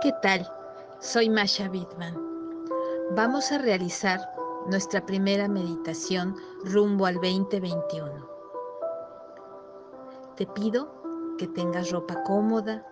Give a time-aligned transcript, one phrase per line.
[0.00, 0.48] ¿Qué tal?
[1.00, 2.14] Soy Masha Bitman.
[3.16, 4.20] Vamos a realizar
[4.68, 8.08] nuestra primera meditación rumbo al 2021.
[10.36, 10.88] Te pido
[11.36, 12.86] que tengas ropa cómoda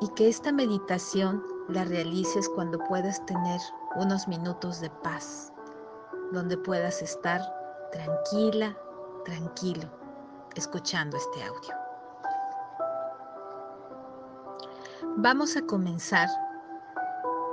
[0.00, 3.60] y que esta meditación la realices cuando puedas tener
[3.94, 5.52] unos minutos de paz,
[6.32, 7.40] donde puedas estar
[7.92, 8.76] tranquila,
[9.24, 9.88] tranquilo,
[10.56, 11.77] escuchando este audio.
[15.20, 16.28] Vamos a comenzar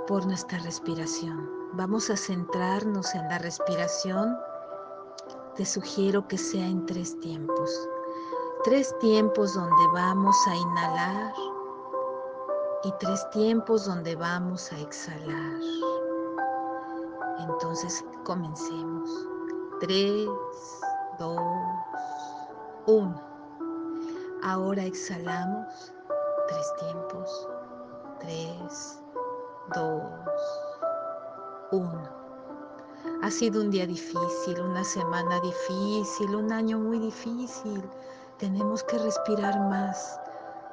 [0.08, 1.50] por nuestra respiración.
[1.74, 4.38] Vamos a centrarnos en la respiración.
[5.56, 7.90] Te sugiero que sea en tres tiempos.
[8.66, 11.34] Tres tiempos donde vamos a inhalar
[12.84, 15.60] y tres tiempos donde vamos a exhalar.
[17.40, 19.10] Entonces comencemos.
[19.80, 20.30] Tres,
[21.18, 21.42] dos,
[22.86, 23.20] uno.
[24.44, 25.92] Ahora exhalamos
[26.48, 27.50] tres tiempos.
[28.26, 29.00] 3,
[29.76, 30.02] 2,
[31.72, 32.10] 1.
[33.22, 37.88] Ha sido un día difícil, una semana difícil, un año muy difícil.
[38.40, 40.20] Tenemos que respirar más,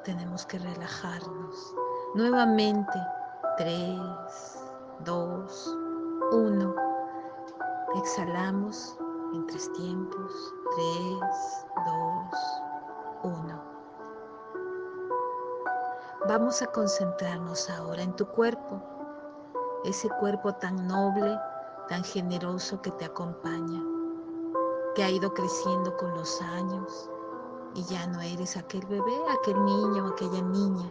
[0.03, 1.75] tenemos que relajarnos.
[2.15, 2.99] Nuevamente,
[3.59, 3.99] 3,
[5.05, 5.77] 2,
[6.31, 6.75] 1.
[7.97, 8.97] Exhalamos
[9.35, 10.53] en tres tiempos.
[10.75, 10.87] 3,
[13.23, 13.72] 2, 1.
[16.25, 18.81] Vamos a concentrarnos ahora en tu cuerpo,
[19.83, 21.37] ese cuerpo tan noble,
[21.89, 23.83] tan generoso que te acompaña,
[24.95, 27.09] que ha ido creciendo con los años
[27.73, 30.89] y ya no eres aquel bebé, aquel niño, aquella niña.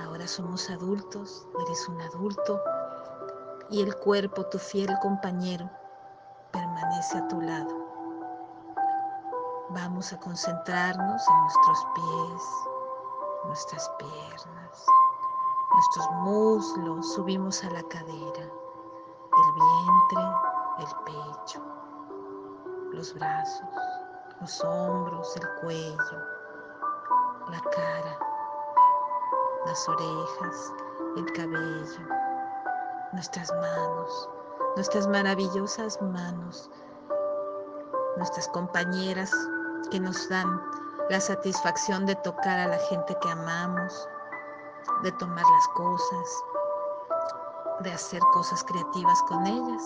[0.00, 2.60] Ahora somos adultos, eres un adulto
[3.70, 5.70] y el cuerpo, tu fiel compañero,
[6.50, 7.72] permanece a tu lado.
[9.70, 12.73] Vamos a concentrarnos en nuestros pies,
[13.46, 14.86] nuestras piernas,
[15.72, 20.22] nuestros muslos, subimos a la cadera, el vientre,
[20.78, 21.62] el pecho,
[22.92, 23.68] los brazos,
[24.40, 26.18] los hombros, el cuello,
[27.50, 28.18] la cara,
[29.66, 30.72] las orejas,
[31.16, 32.08] el cabello,
[33.12, 34.28] nuestras manos,
[34.76, 36.70] nuestras maravillosas manos,
[38.16, 39.32] nuestras compañeras
[39.90, 40.60] que nos dan
[41.10, 44.08] la satisfacción de tocar a la gente que amamos,
[45.02, 46.44] de tomar las cosas,
[47.80, 49.82] de hacer cosas creativas con ellas.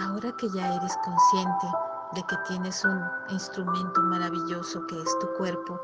[0.00, 1.66] Ahora que ya eres consciente
[2.12, 3.00] de que tienes un
[3.30, 5.80] instrumento maravilloso que es tu cuerpo,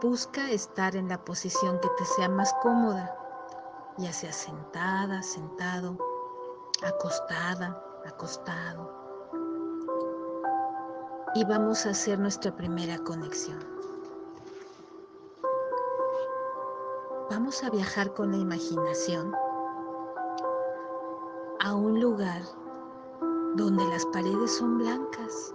[0.00, 3.16] busca estar en la posición que te sea más cómoda,
[3.98, 5.96] ya sea sentada, sentado,
[6.84, 8.90] acostada, acostado.
[11.34, 13.58] Y vamos a hacer nuestra primera conexión.
[17.30, 19.32] Vamos a viajar con la imaginación
[21.60, 22.42] a un lugar
[23.56, 25.54] donde las paredes son blancas.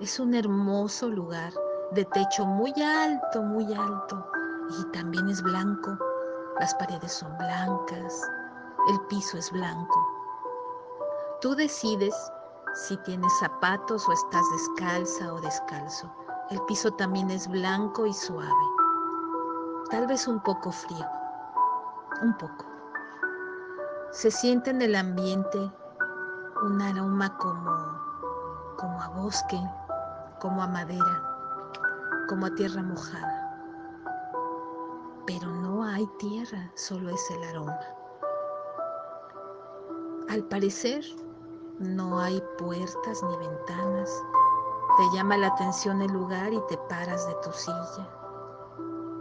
[0.00, 1.52] Es un hermoso lugar
[1.92, 4.26] de techo muy alto, muy alto.
[4.80, 5.96] Y también es blanco.
[6.58, 8.28] Las paredes son blancas.
[8.88, 10.11] El piso es blanco.
[11.42, 12.14] Tú decides
[12.72, 16.08] si tienes zapatos o estás descalza o descalzo.
[16.50, 18.48] El piso también es blanco y suave.
[19.90, 21.04] Tal vez un poco frío.
[22.22, 22.64] Un poco.
[24.12, 25.58] Se siente en el ambiente
[26.62, 29.60] un aroma como, como a bosque,
[30.38, 33.98] como a madera, como a tierra mojada.
[35.26, 37.80] Pero no hay tierra, solo es el aroma.
[40.28, 41.04] Al parecer,
[41.82, 44.22] no hay puertas ni ventanas.
[44.96, 48.08] Te llama la atención el lugar y te paras de tu silla.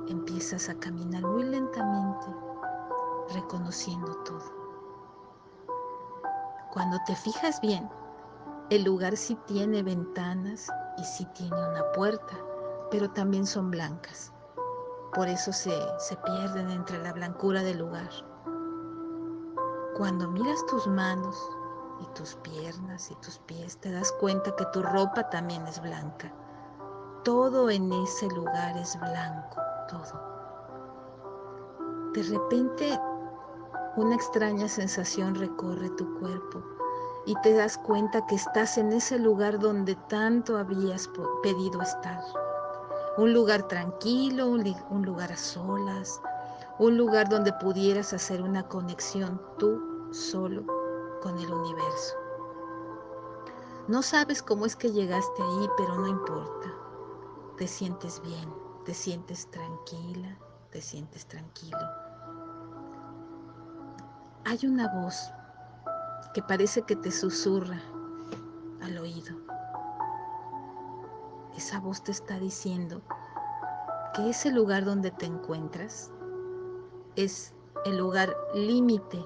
[0.08, 2.28] Empiezas a caminar muy lentamente,
[3.34, 4.62] reconociendo todo.
[6.72, 7.90] Cuando te fijas bien,
[8.70, 10.68] el lugar sí tiene ventanas
[10.98, 12.38] y sí tiene una puerta,
[12.92, 14.32] pero también son blancas.
[15.14, 18.10] Por eso se, se pierden entre la blancura del lugar.
[19.98, 21.38] Cuando miras tus manos,
[22.02, 26.34] y tus piernas y tus pies, te das cuenta que tu ropa también es blanca.
[27.24, 30.32] Todo en ese lugar es blanco, todo.
[32.14, 33.00] De repente
[33.98, 36.64] una extraña sensación recorre tu cuerpo
[37.26, 41.10] y te das cuenta que estás en ese lugar donde tanto habías
[41.44, 42.24] pedido estar.
[43.18, 46.22] Un lugar tranquilo, un, lugar a solas,
[46.80, 50.81] un lugar donde pudieras hacer una conexión tú solo
[51.22, 52.16] con el universo.
[53.88, 56.70] No sabes cómo es que llegaste ahí, pero no importa.
[57.58, 58.52] te sientes bien,
[58.86, 60.38] te sientes tranquila,
[60.72, 61.78] te sientes tranquilo.
[64.46, 65.16] Hay una voz
[66.34, 67.80] que parece que te susurra
[68.82, 69.36] al oído.
[71.56, 73.02] Esa voz te está diciendo
[74.16, 76.10] que ese lugar donde te encuentras
[77.16, 77.54] es
[77.86, 79.24] el lugar límite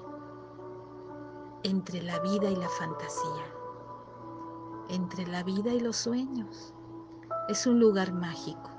[1.62, 3.44] entre la vida y la fantasía,
[4.88, 6.74] entre la vida y los sueños.
[7.48, 8.70] Es un lugar mágico.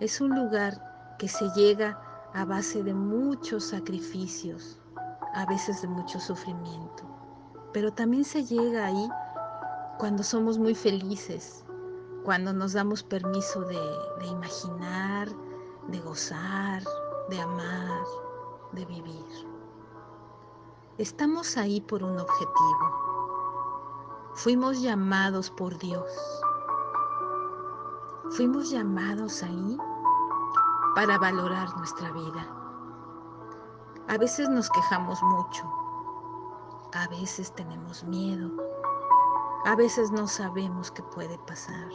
[0.00, 1.98] Es un lugar que se llega
[2.34, 4.78] a base de muchos sacrificios,
[5.34, 7.04] a veces de mucho sufrimiento,
[7.72, 9.08] pero también se llega ahí
[9.98, 11.64] cuando somos muy felices,
[12.24, 13.78] cuando nos damos permiso de,
[14.26, 15.28] imaginar,
[15.88, 16.82] de gozar,
[17.30, 18.04] de amar,
[18.72, 19.55] de vivir.
[20.98, 24.30] Estamos ahí por un objetivo.
[24.32, 26.10] Fuimos llamados por Dios.
[28.30, 29.76] Fuimos llamados ahí
[30.94, 32.48] para valorar nuestra vida.
[34.08, 35.70] A veces nos quejamos mucho.
[36.94, 38.50] A veces tenemos miedo.
[39.66, 41.90] A veces no sabemos qué puede pasar.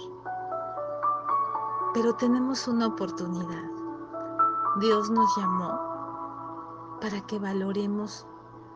[1.95, 3.71] Pero tenemos una oportunidad.
[4.79, 8.27] Dios nos llamó para que valoremos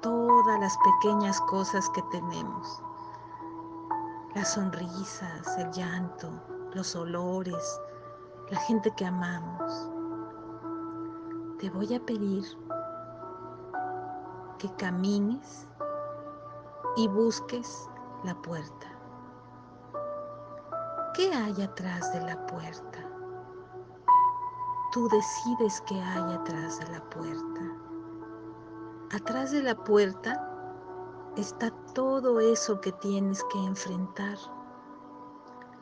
[0.02, 2.82] todas las pequeñas cosas que tenemos.
[4.36, 6.30] Las sonrisas, el llanto,
[6.74, 7.80] los olores,
[8.50, 9.90] la gente que amamos.
[11.60, 12.44] Te voy a pedir
[14.60, 15.68] que camines
[16.98, 17.90] y busques
[18.24, 18.88] la puerta.
[21.14, 23.00] ¿Qué hay atrás de la puerta?
[24.92, 27.75] Tú decides qué hay atrás de la puerta.
[29.14, 30.42] Atrás de la puerta
[31.38, 34.36] está todo eso que tienes que enfrentar.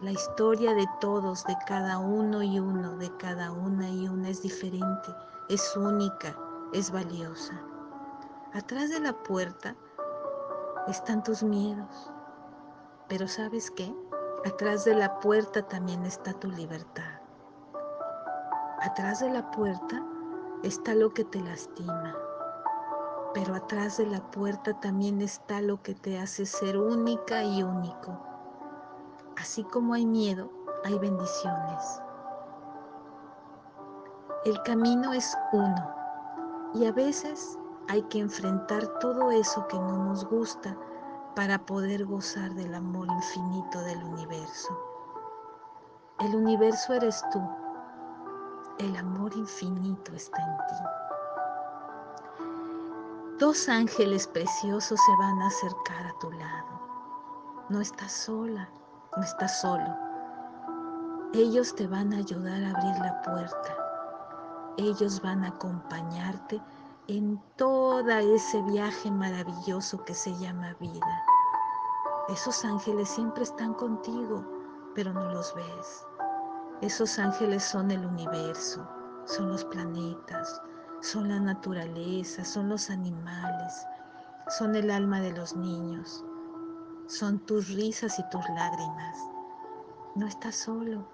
[0.02, 4.42] La historia de todos, de cada uno y uno, de cada una y una es
[4.42, 5.16] diferente,
[5.48, 6.38] es única,
[6.74, 7.54] es valiosa.
[8.54, 9.74] Atrás de la puerta
[10.90, 12.12] están tus miedos,
[13.08, 13.96] pero ¿sabes qué?
[14.46, 17.22] Atrás de la puerta también está tu libertad.
[18.82, 20.04] Atrás de la puerta
[20.64, 22.14] está lo que te lastima,
[23.34, 28.18] pero atrás de la puerta también está lo que te hace ser única y único.
[29.38, 30.50] Así como hay miedo,
[30.84, 32.02] hay bendiciones.
[34.46, 35.96] El camino es uno
[36.74, 37.58] y a veces
[37.90, 40.78] hay que enfrentar todo eso que no nos gusta
[41.36, 44.78] para poder gozar del amor infinito del universo.
[46.20, 47.42] El universo eres tú.
[48.80, 51.03] El amor infinito está en ti.
[53.44, 57.66] Dos ángeles preciosos se van a acercar a tu lado.
[57.68, 58.70] No estás sola,
[59.18, 59.98] no estás solo.
[61.34, 63.78] Ellos te van a ayudar a abrir la puerta.
[64.78, 66.62] Ellos van a acompañarte
[67.10, 71.24] en todo ese viaje maravilloso que se llama vida.
[72.30, 74.42] Esos ángeles siempre están contigo,
[74.96, 76.06] pero no los ves.
[76.80, 78.88] Esos ángeles son el universo,
[79.26, 80.62] son los planetas,
[81.04, 83.86] son la naturaleza, son los animales,
[84.48, 86.24] son el alma de los niños,
[87.08, 89.18] son tus risas y tus lágrimas.
[90.16, 91.06] No estás solo,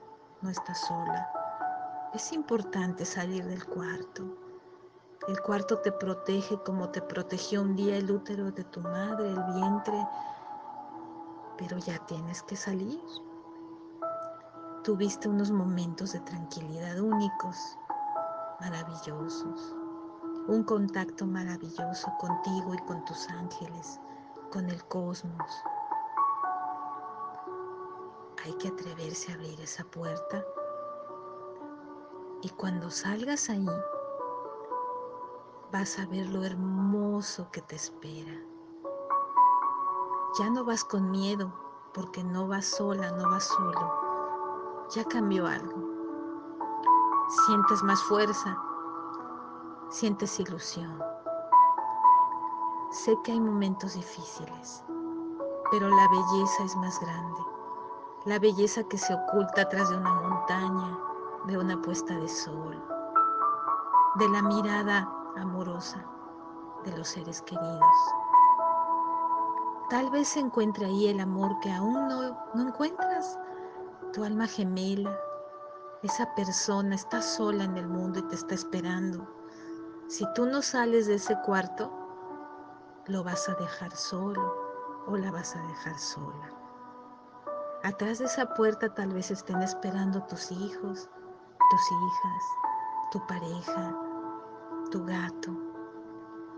[0.44, 1.28] no estás sola.
[2.14, 4.38] Es importante salir del cuarto.
[5.28, 9.44] El cuarto te protege como te protegió un día el útero de tu madre, el
[9.56, 10.08] vientre,
[11.58, 13.02] pero ya tienes que salir.
[14.84, 17.58] Tuviste unos momentos de tranquilidad únicos,
[18.60, 19.79] maravillosos
[20.50, 24.02] un contacto maravilloso contigo y con tus ángeles,
[24.52, 25.64] con el cosmos.
[28.44, 30.44] Hay que atreverse a abrir esa puerta
[32.42, 33.68] y cuando salgas ahí
[35.72, 38.34] vas a ver lo hermoso que te espera.
[40.40, 41.54] Ya no vas con miedo
[41.94, 44.88] porque no vas sola, no vas solo.
[44.96, 45.76] Ya cambió algo.
[47.46, 48.58] Sientes más fuerza,
[49.90, 51.02] sientes ilusión.
[52.92, 54.84] Sé que hay momentos difíciles,
[55.72, 57.42] pero la belleza es más grande.
[58.26, 61.00] La belleza que se oculta atrás de una montaña,
[61.46, 62.84] de una puesta de sol,
[64.16, 66.06] de la mirada amorosa
[66.86, 67.98] de los seres queridos.
[69.90, 73.40] Tal vez se encuentre ahí el amor que aún no, no encuentras,
[74.14, 75.18] tu alma gemela.
[76.04, 79.39] Esa persona está sola en el mundo y te está esperando
[80.10, 81.92] si tú no sales de ese cuarto,
[83.06, 84.56] lo vas a dejar solo
[85.06, 86.52] o la vas a dejar sola.
[87.84, 91.08] Atrás de esa puerta tal vez estén esperando tus hijos,
[91.70, 92.44] tus hijas,
[93.12, 93.96] tu pareja,
[94.90, 95.52] tu gato,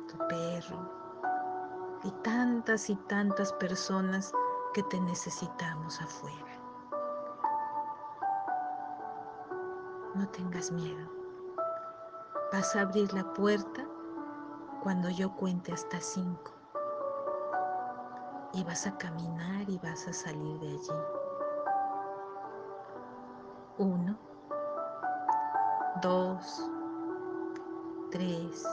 [0.08, 4.32] tu perro y tantas y tantas personas
[4.74, 6.58] que te necesitamos afuera.
[10.16, 11.21] No tengas miedo.
[12.52, 13.88] Vas a abrir la puerta
[14.84, 16.52] cuando yo cuente hasta cinco.
[18.52, 21.02] Y vas a caminar y vas a salir de allí.
[23.78, 24.20] Uno,
[26.02, 26.70] dos,
[28.12, 28.68] tres,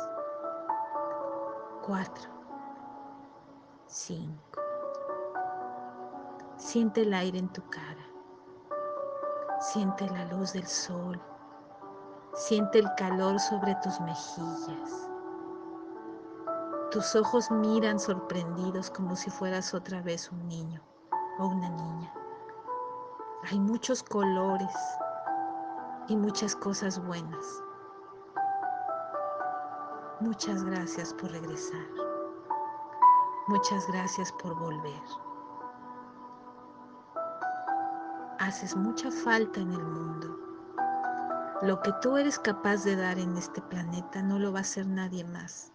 [1.86, 2.28] cuatro,
[3.86, 4.60] cinco.
[6.56, 8.04] Siente el aire en tu cara.
[9.60, 11.20] Siente la luz del sol.
[12.38, 15.10] Siente el calor sobre tus mejillas.
[16.92, 20.80] Tus ojos miran sorprendidos como si fueras otra vez un niño
[21.40, 22.14] o una niña.
[23.50, 24.72] Hay muchos colores
[26.06, 27.44] y muchas cosas buenas.
[30.20, 31.88] Muchas gracias por regresar.
[33.48, 35.02] Muchas gracias por volver.
[38.38, 40.47] Haces mucha falta en el mundo.
[41.60, 44.86] Lo que tú eres capaz de dar en este planeta no lo va a hacer
[44.86, 45.72] nadie más.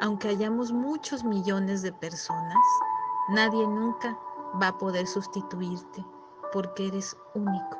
[0.00, 2.58] Aunque hayamos muchos millones de personas,
[3.28, 4.18] nadie nunca
[4.60, 6.04] va a poder sustituirte
[6.52, 7.78] porque eres único,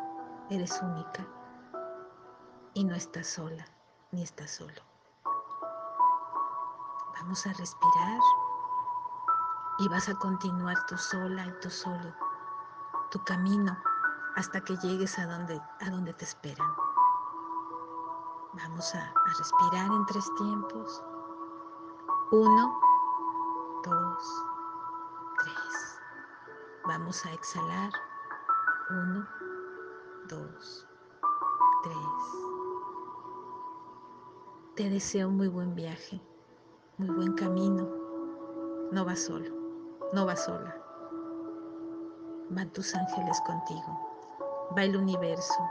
[0.49, 1.27] eres única
[2.75, 3.65] y no estás sola
[4.13, 4.81] ni estás solo.
[7.19, 8.21] Vamos a respirar
[9.81, 12.15] y vas a continuar tú sola y tú solo
[13.11, 13.77] tu camino
[14.37, 16.92] hasta que llegues a donde, a donde te esperan.
[18.55, 21.03] Vamos a, respirar en tres tiempos.
[22.33, 22.79] Uno,
[23.83, 24.45] dos,
[25.43, 26.01] tres.
[26.85, 27.91] Vamos a exhalar.
[28.91, 29.27] Uno,
[30.29, 30.87] dos,
[31.83, 31.97] tres.
[34.77, 36.21] Te deseo muy buen viaje,
[36.99, 37.89] muy buen camino.
[38.91, 39.49] No vas solo,
[40.13, 40.77] no vas sola.
[42.51, 44.13] Van tus ángeles contigo.
[44.77, 45.71] Va el universo,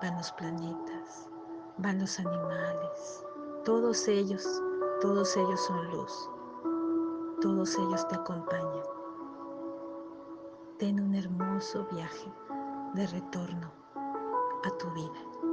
[0.00, 0.97] van los planetas,
[1.78, 3.24] van los animales.
[3.64, 4.44] Todos ellos,
[5.00, 6.30] todos ellos son luz.
[7.40, 8.82] Todos ellos te acompañan.
[10.78, 12.32] Ten un hermoso viaje
[12.94, 13.70] de retorno
[14.64, 15.47] a tu vida.